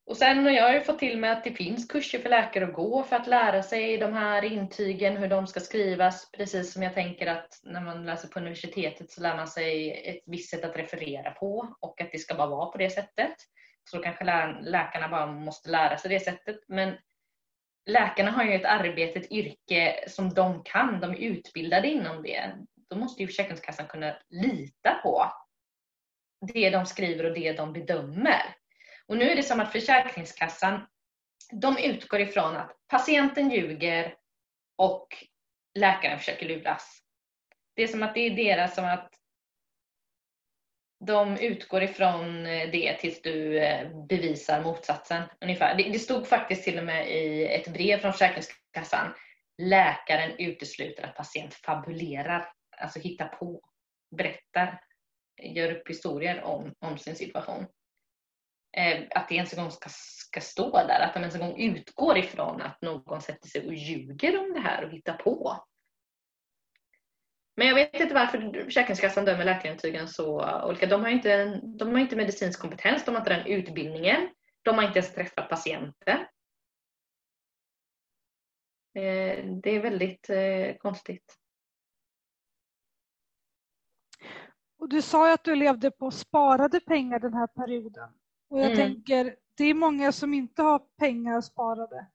[0.07, 2.75] Och sen har jag ju fått till mig att det finns kurser för läkare att
[2.75, 6.31] gå för att lära sig de här intygen, hur de ska skrivas.
[6.31, 10.23] Precis som jag tänker att när man läser på universitetet så lär man sig ett
[10.27, 13.35] visst sätt att referera på och att det ska bara vara på det sättet.
[13.91, 14.25] Så då kanske
[14.61, 16.57] läkarna bara måste lära sig det sättet.
[16.69, 16.95] Men
[17.87, 21.01] läkarna har ju ett arbete, ett yrke som de kan.
[21.01, 22.53] De är utbildade inom det.
[22.91, 25.33] Då måste ju Försäkringskassan kunna lita på
[26.53, 28.62] det de skriver och det de bedömer.
[29.13, 30.87] Och nu är det som att Försäkringskassan,
[31.53, 34.15] de utgår ifrån att patienten ljuger
[34.79, 35.09] och
[35.79, 36.99] läkaren försöker luras.
[37.77, 39.11] Det är som att det är deras som att
[41.07, 45.23] de utgår ifrån det tills du eh, bevisar motsatsen.
[45.41, 45.75] Ungefär.
[45.75, 49.15] Det, stod faktiskt till och med i ett brev från Försäkringskassan.
[49.63, 53.61] Läkaren utesluter att patient fabulerar, alltså hittar på,
[54.17, 54.81] berättar,
[55.43, 57.67] gör upp historier om, om sin situation
[58.77, 61.01] Eh, att det ens en gång ska, ska stå där.
[61.01, 64.61] Att de ens en gång utgår ifrån att någon sätter sig och ljuger om det
[64.61, 65.65] här och hittar på.
[67.57, 70.87] Men jag vet inte varför Försäkringskassan dömer läkarintygen så olika.
[70.87, 74.29] De har inte, de har inte medicinsk kompetens, de har inte den utbildningen.
[74.63, 76.29] De har inte ens träffat patienter.
[78.95, 81.39] Eh, det är väldigt eh, konstigt.
[84.79, 88.22] Och du sa ju att du levde på sparade pengar den här perioden.
[88.53, 88.77] Och jag mm.
[88.77, 92.07] tänker, det är många som inte har pengar sparade.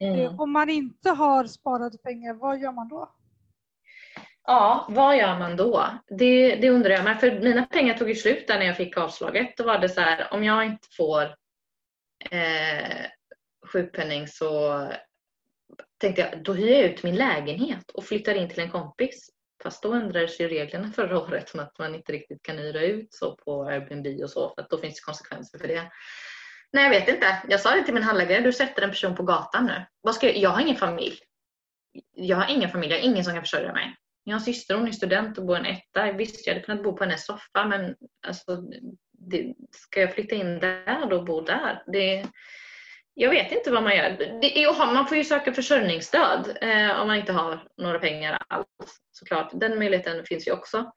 [0.00, 0.20] Mm.
[0.20, 3.10] Eh, om man inte har sparade pengar, vad gör man då?
[4.46, 5.86] Ja, vad gör man då?
[6.08, 7.04] Det, det undrar jag.
[7.04, 9.56] Men för mina pengar tog ju slut där när jag fick avslaget.
[9.56, 11.22] Då var det så här, om jag inte får
[12.30, 13.06] eh,
[13.72, 14.82] sjukpenning så
[15.98, 19.30] tänkte jag, då hyr jag ut min lägenhet och flyttar in till en kompis.
[19.64, 23.14] Fast då ändrades ju reglerna förra året om att man inte riktigt kan hyra ut
[23.14, 25.90] så på Airbnb och så för att då finns det konsekvenser för det.
[26.72, 27.26] Nej, jag vet inte.
[27.48, 29.86] Jag sa det till min handläggare, du sätter en person på gatan nu.
[30.00, 30.36] Vad ska jag?
[30.36, 31.18] jag har ingen familj.
[32.14, 33.96] Jag har ingen familj, jag har ingen som kan försörja mig.
[34.24, 36.12] Jag har en syster, hon är student och bor i en etta.
[36.12, 37.94] Visst, jag hade kunnat bo på hennes soffa men
[38.26, 38.56] alltså,
[39.12, 41.82] det, ska jag flytta in där och bo där?
[41.86, 42.26] Det,
[43.14, 44.10] jag vet inte vad man gör.
[44.40, 48.66] Det man får ju söka försörjningsstöd eh, om man inte har några pengar alls
[49.12, 49.50] såklart.
[49.52, 50.92] Den möjligheten finns ju också.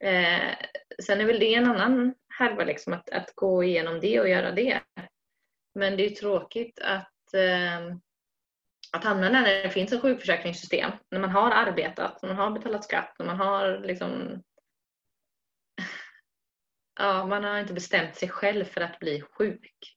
[0.00, 0.54] Eh,
[1.02, 4.52] sen är väl det en annan härva liksom, att, att gå igenom det och göra
[4.52, 4.82] det.
[5.74, 7.96] Men det är tråkigt att, eh,
[8.92, 10.90] att hamna när det finns ett sjukförsäkringssystem.
[11.10, 14.42] När man har arbetat, när man har betalat skatt, när man har liksom
[17.00, 19.93] Ja, man har inte bestämt sig själv för att bli sjuk.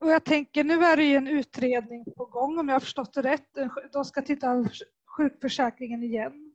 [0.00, 3.14] Och jag tänker, nu är det ju en utredning på gång om jag har förstått
[3.14, 3.48] det rätt.
[3.92, 4.68] De ska titta på
[5.16, 6.54] sjukförsäkringen igen.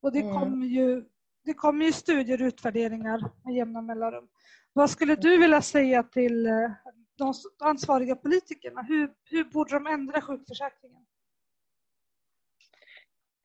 [0.00, 0.34] Och det, mm.
[0.34, 1.04] kommer ju,
[1.44, 4.28] det kommer ju studier och utvärderingar med jämna mellanrum.
[4.72, 6.70] Vad skulle du vilja säga till eh,
[7.18, 8.82] de ansvariga politikerna?
[8.82, 11.06] Hur, hur borde de ändra sjukförsäkringen?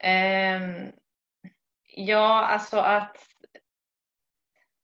[0.03, 0.91] Um,
[1.95, 3.17] ja, alltså att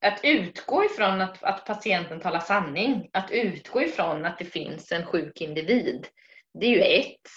[0.02, 5.06] att utgå ifrån att, att patienten talar sanning, att utgå ifrån att det finns en
[5.06, 6.08] sjuk individ.
[6.60, 7.28] Det är ju ett.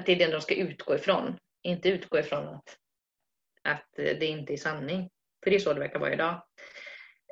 [0.00, 1.38] Att det är det de ska utgå ifrån.
[1.62, 2.76] Inte utgå ifrån att,
[3.62, 5.10] att det inte är sanning.
[5.44, 6.42] För det är så det verkar vara idag.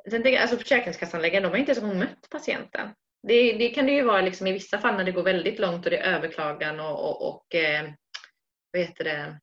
[0.03, 2.89] Sen tänker jag, alltså Försäkringskassan-läkaren, de har inte ens mött patienten.
[3.27, 5.85] Det, det, kan det ju vara liksom i vissa fall när det går väldigt långt
[5.85, 7.89] och det är överklagan och, och, och eh,
[8.71, 9.39] vad heter det?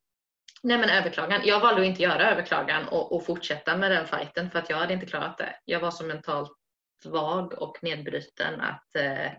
[0.67, 1.41] Nej men överklagan.
[1.45, 4.77] Jag valde att inte göra överklagan och, och, fortsätta med den fighten för att jag
[4.77, 5.55] hade inte klarat det.
[5.65, 6.51] Jag var så mentalt
[7.05, 9.31] vag och nedbruten att eh,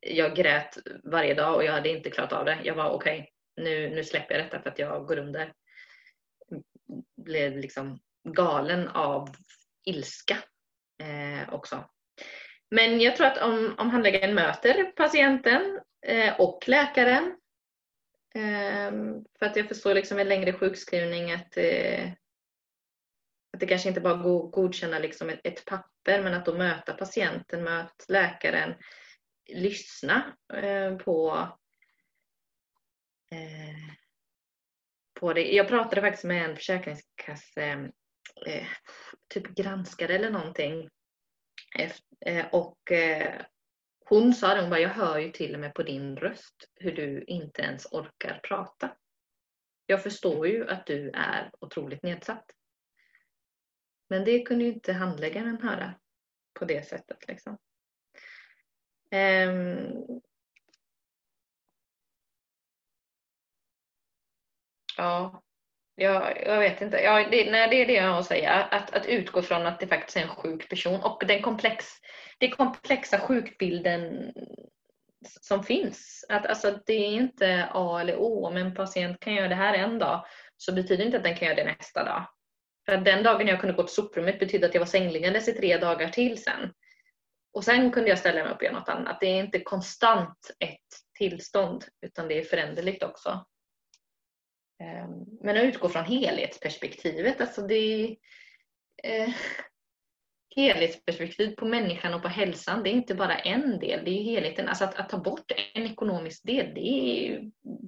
[0.00, 2.58] jag grät varje dag och jag hade inte klarat av det.
[2.64, 5.52] Jag var okej, okay, nu, nu släpper jag detta för att jag går under.
[7.24, 9.28] Blev liksom galen av
[9.84, 10.36] ilska
[11.02, 11.84] eh, också.
[12.70, 17.36] Men jag tror att om, om handläggaren möter patienten eh, och läkaren
[18.34, 22.12] Ehm, för att jag förstår liksom en längre sjukskrivning att, eh,
[23.52, 26.58] att det kanske inte bara går att godkänna liksom ett, ett, papper men att då
[26.58, 28.74] möta patienten, möta läkaren,
[29.52, 31.48] lyssna eh, på
[33.32, 33.94] eh,
[35.20, 35.52] på det.
[35.52, 37.90] Jag pratade faktiskt med en försäkringskasse
[39.28, 40.88] typ granskare eller någonting.
[42.52, 42.92] Och
[44.10, 46.92] hon sa det, hon bara, jag hör ju till och med på din röst hur
[46.92, 48.96] du inte ens orkar prata.
[49.86, 52.44] Jag förstår ju att du är otroligt nedsatt.
[54.08, 55.94] Men det kunde ju inte handläggaren höra
[56.52, 57.28] på det sättet.
[57.28, 57.58] Liksom.
[59.12, 60.20] Um,
[64.96, 65.42] ja,
[66.00, 67.00] jag, jag vet inte.
[67.00, 68.52] Ja, det, nej, det är det jag har att säga.
[68.52, 71.86] Att, att utgå från att det faktiskt är en sjuk person och den komplex,
[72.38, 74.32] det komplexa sjukbilden
[75.40, 76.24] som finns.
[76.28, 78.46] Att, alltså, det är inte A eller O.
[78.46, 81.36] Om en patient kan göra det här en dag så betyder det inte att den
[81.36, 82.26] kan göra det nästa dag.
[82.86, 85.52] För att den dagen jag kunde gå till soprummet betydde att jag var sängliggandes i
[85.52, 86.72] tre dagar till sen.
[87.52, 89.20] Och sen kunde jag ställa mig upp och göra något annat.
[89.20, 93.44] Det är inte konstant ett tillstånd utan det är föränderligt också.
[94.80, 98.16] Ehm, men att utgå från helhetsperspektivet, alltså det är
[99.04, 99.28] eh,
[100.56, 104.68] helhetsperspektiv på människan och på hälsan, det är inte bara en del, det är helheten.
[104.68, 107.40] Alltså att, att ta bort en ekonomisk del, det är,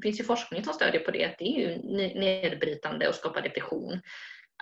[0.02, 1.68] finns ju forskning som stödjer på det, att det är ju
[2.20, 4.00] nedbrytande och skapar depression.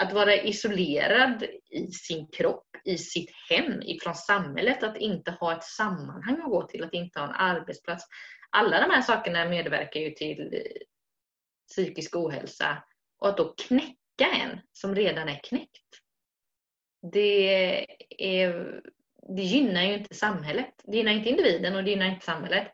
[0.00, 5.64] Att vara isolerad i sin kropp, i sitt hem, ifrån samhället, att inte ha ett
[5.64, 8.04] sammanhang att gå till, att inte ha en arbetsplats.
[8.50, 10.62] Alla de här sakerna medverkar ju till
[11.70, 12.84] psykisk ohälsa
[13.18, 15.86] och att då knäcka en som redan är knäckt.
[17.12, 17.54] Det,
[18.18, 18.80] är,
[19.36, 20.74] det gynnar ju inte samhället.
[20.84, 22.68] Det gynnar inte individen och det gynnar inte samhället.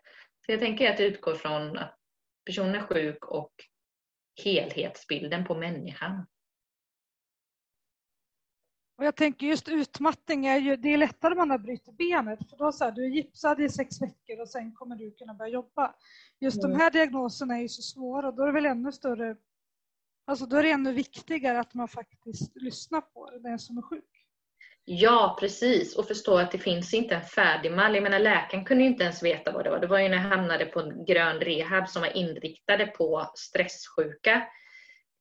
[0.47, 1.99] Så jag tänker att det utgår från att
[2.45, 3.53] personen är sjuk och
[4.45, 6.27] helhetsbilden på människan.
[8.99, 12.51] Och jag tänker just utmattning är ju, det är lättare om man har brutit benet
[12.51, 15.35] för då så här, du är gipsad i sex veckor och sen kommer du kunna
[15.35, 15.95] börja jobba.
[16.41, 16.71] Just mm.
[16.71, 19.37] de här diagnoserna är ju så svåra och då är det väl ännu större,
[20.27, 24.05] alltså då är det ännu viktigare att man faktiskt lyssnar på den som är sjuk.
[24.89, 25.97] Ja, precis.
[25.97, 27.95] Och förstå att det finns inte en färdig mall.
[27.95, 29.79] Jag menar, läkaren kunde ju inte ens veta vad det var.
[29.79, 34.49] Det var ju när jag hamnade på en grön rehab som var inriktade på stresssjuka.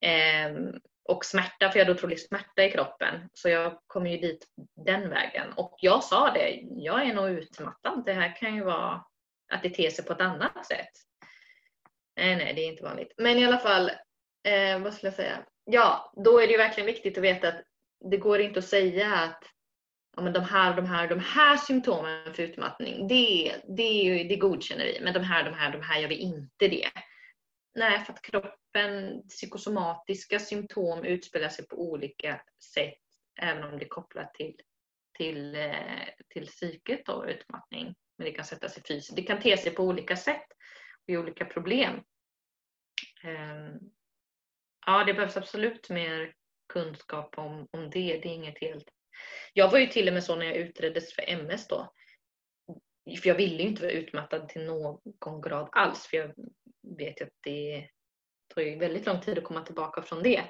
[0.02, 3.30] Eh, och smärta, för jag hade otrolig smärta i kroppen.
[3.34, 4.48] Så jag kom ju dit
[4.86, 5.54] den vägen.
[5.56, 8.04] Och jag sa det, jag är nog utmattad.
[8.06, 9.06] Det här kan ju vara
[9.54, 10.92] att det ter sig på ett annat sätt.
[12.18, 13.14] Nej, nej, det är inte vanligt.
[13.18, 13.92] Men i alla fall,
[14.48, 15.46] eh, vad skulle jag säga?
[15.66, 17.64] Ja, då är det ju verkligen viktigt att veta att
[18.12, 19.44] det går inte att säga att
[20.16, 24.86] ja, men de här, de här, de här symptomen för utmattning, det, det, det godkänner
[24.86, 25.00] vi.
[25.02, 26.90] Men de här, de här, de här gör vi inte det.
[27.76, 32.42] Nej, för att kroppen, psykosomatiska symptom utspelar sig på olika
[32.74, 33.00] sätt
[33.42, 34.56] även om det är kopplat till,
[35.18, 37.96] till, eh, till psyket och utmattning.
[38.18, 39.16] Men det kan sätta sig fysiskt.
[39.16, 40.46] Det kan te sig på olika sätt
[41.04, 42.04] och i olika problem.
[43.24, 43.80] Ehm,
[44.86, 46.34] ja, det behövs absolut mer
[46.74, 48.20] kunskap om, om det.
[48.24, 48.90] Det är inget helt...
[49.54, 51.94] Jag var ju till och med så när jag utreddes för MS då.
[53.22, 56.08] För jag ville ju inte vara utmattad till någon grad alls.
[56.08, 56.34] För jag
[56.98, 57.90] vet ju att det
[58.48, 60.44] tar ju väldigt lång tid att komma tillbaka från det.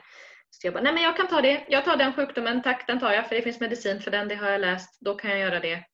[0.50, 1.65] Så jag bara, nej men jag kan ta det.
[1.69, 4.36] Jag tar den sjukdomen, tack den tar jag för det finns medicin för den, det
[4.36, 4.98] har jag läst.
[5.02, 5.86] Då kan jag göra det.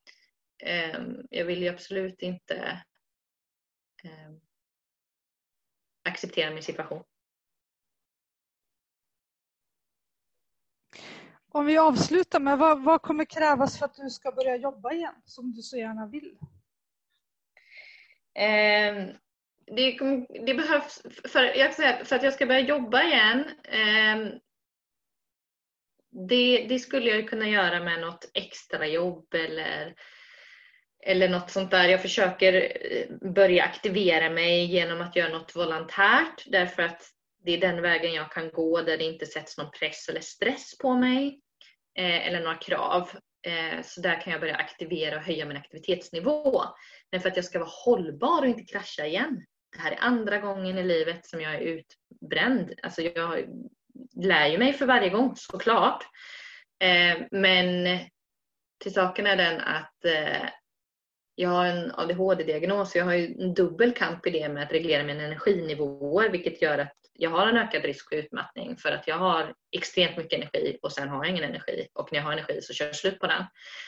[0.64, 2.84] Ehm, jag vill ju absolut inte
[4.04, 4.40] ehm,
[6.10, 7.04] acceptera min situation.
[11.54, 15.22] Om vi avslutar med vad, vad kommer krävas för att du ska börja jobba igen
[15.26, 16.38] som du så gärna vill?
[18.34, 19.16] Eh,
[19.76, 19.98] det,
[20.46, 24.34] det, behövs, för, jag säga, för att jag ska börja jobba igen, eh,
[26.30, 29.96] det, det, skulle jag kunna göra med något extrajobb eller
[31.04, 31.90] eller något sånt där.
[31.90, 37.02] Jag försöker eh, börja aktivera mig genom att göra något volontärt därför att
[37.46, 40.78] det är den vägen jag kan gå där det inte sätts någon press eller stress
[40.78, 41.40] på mig
[41.98, 43.10] eh, eller några krav.
[43.48, 46.64] Eh, så där kan jag börja aktivera och höja min aktivitetsnivå.
[47.12, 49.46] Men för att jag ska vara hållbar och inte krascha igen.
[49.74, 52.74] Det här är andra gången i livet som jag är utbränd.
[52.84, 53.46] Alltså jag
[54.16, 56.04] lär ju mig för varje gång såklart.
[56.84, 58.00] Eh, men
[58.84, 60.50] till saken är den att eh,
[61.36, 62.96] jag har en ADHD-diagnos.
[62.96, 66.78] Jag har ju en dubbel kamp i det med att reglera mina energinivåer vilket gör
[66.78, 70.78] att jag har en ökad risk för utmattning för att jag har extremt mycket energi
[70.82, 73.20] och sen har jag ingen energi och när jag har energi så kör jag slut
[73.20, 73.46] på den.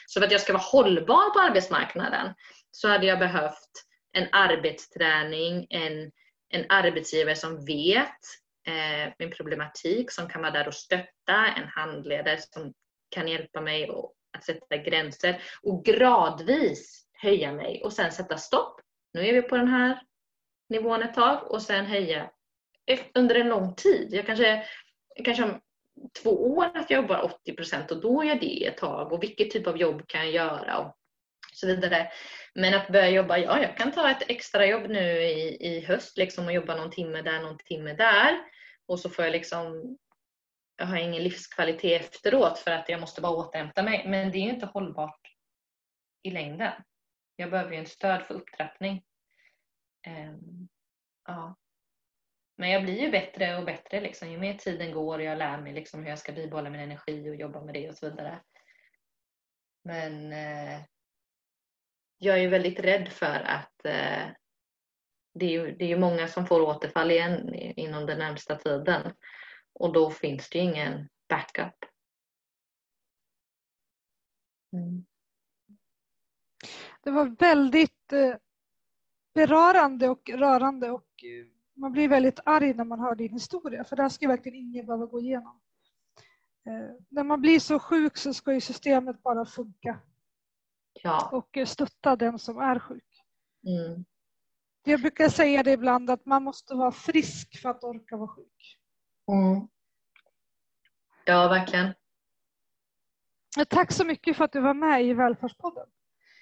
[0.07, 2.33] Så för att jag ska vara hållbar på arbetsmarknaden
[2.71, 3.71] så hade jag behövt
[4.13, 6.11] en arbetsträning, en,
[6.49, 8.19] en arbetsgivare som vet
[8.67, 12.73] eh, min problematik, som kan vara där och stötta, en handledare som
[13.09, 13.89] kan hjälpa mig
[14.37, 18.81] att sätta gränser och gradvis höja mig och sen sätta stopp.
[19.13, 20.01] Nu är vi på den här
[20.69, 22.29] nivån ett tag och sen höja
[23.15, 24.07] under en lång tid.
[24.11, 24.65] Jag kanske,
[25.23, 25.59] kanske om
[26.23, 29.23] två år att jag jobbar 80 procent och då är jag det ett tag och
[29.23, 30.97] vilket typ av jobb kan jag göra och
[31.55, 32.11] så vidare.
[32.55, 36.17] Men att börja jobba, ja jag kan ta ett extra jobb nu i, i höst
[36.17, 38.39] liksom och jobba någon timme där, någon timme där
[38.85, 39.97] och så får jag liksom
[40.75, 44.07] jag har ingen livskvalitet efteråt för att jag måste bara återhämta mig.
[44.07, 45.21] Men det är ju inte hållbart
[46.23, 46.73] i längden.
[47.35, 49.03] Jag behöver ju en stöd för upptrappning.
[50.07, 50.69] Um,
[51.27, 51.55] ja.
[52.57, 54.31] Men jag blir ju bättre och bättre liksom.
[54.31, 57.29] ju mer tiden går och jag lär mig liksom hur jag ska bibehålla min energi
[57.29, 58.41] och jobba med det och så vidare.
[59.83, 60.81] Men eh,
[62.23, 64.27] jag är ju väldigt rädd för att eh,
[65.33, 69.13] det är ju det är många som får återfall igen inom den närmsta tiden
[69.73, 71.75] och då finns det ju ingen backup.
[74.73, 75.05] Mm.
[77.03, 78.35] Det var väldigt eh,
[79.33, 83.95] berörande och rörande och eh, man blir väldigt arg när man hör din historia för
[83.95, 85.59] det här ska verkligen ingen behöva gå igenom.
[86.65, 89.99] Eh, när man blir så sjuk så ska ju systemet bara funka.
[91.01, 91.29] Ja.
[91.31, 93.23] Och stötta den som är sjuk.
[93.67, 94.05] Mm.
[94.83, 98.77] Jag brukar säga det ibland att man måste vara frisk för att orka vara sjuk.
[99.31, 99.67] Mm.
[101.25, 101.93] Ja, verkligen.
[103.69, 105.87] Tack så mycket för att du var med i Välfärdspodden.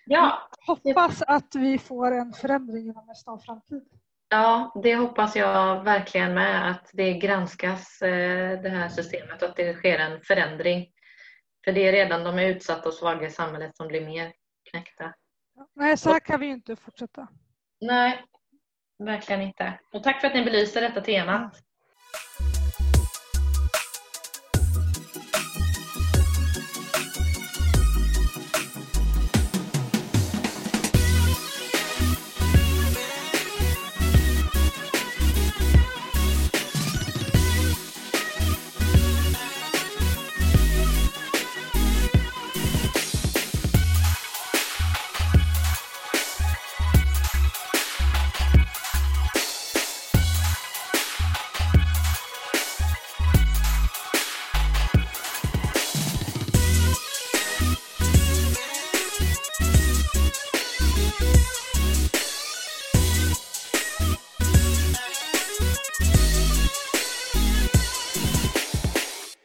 [0.05, 0.49] Ja.
[0.67, 3.83] hoppas att vi får en förändring inom en snar framtid.
[4.29, 6.71] Ja, det hoppas jag verkligen med.
[6.71, 10.87] Att det granskas eh, det här systemet och att det sker en förändring.
[11.65, 14.33] För det är redan de utsatta och svaga i samhället som blir mer
[14.72, 15.13] knäckta.
[15.76, 17.28] Nej, så här kan vi inte fortsätta.
[17.82, 18.24] Nej,
[18.99, 19.80] verkligen inte.
[19.93, 21.63] Och tack för att ni belyser detta temat.